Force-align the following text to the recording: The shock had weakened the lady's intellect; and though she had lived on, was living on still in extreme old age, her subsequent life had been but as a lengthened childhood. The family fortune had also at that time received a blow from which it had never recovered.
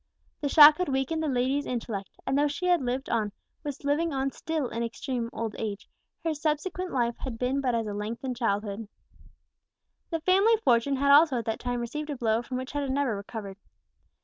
The 0.41 0.49
shock 0.49 0.79
had 0.79 0.89
weakened 0.89 1.21
the 1.21 1.27
lady's 1.27 1.67
intellect; 1.67 2.09
and 2.25 2.35
though 2.35 2.47
she 2.47 2.65
had 2.65 2.81
lived 2.81 3.07
on, 3.07 3.31
was 3.63 3.83
living 3.83 4.11
on 4.11 4.31
still 4.31 4.67
in 4.69 4.81
extreme 4.81 5.29
old 5.31 5.55
age, 5.59 5.87
her 6.23 6.33
subsequent 6.33 6.89
life 6.91 7.15
had 7.19 7.37
been 7.37 7.61
but 7.61 7.75
as 7.75 7.85
a 7.85 7.93
lengthened 7.93 8.35
childhood. 8.35 8.87
The 10.09 10.19
family 10.21 10.55
fortune 10.63 10.95
had 10.95 11.11
also 11.11 11.37
at 11.37 11.45
that 11.45 11.59
time 11.59 11.81
received 11.81 12.09
a 12.09 12.17
blow 12.17 12.41
from 12.41 12.57
which 12.57 12.73
it 12.75 12.79
had 12.79 12.89
never 12.89 13.15
recovered. 13.15 13.57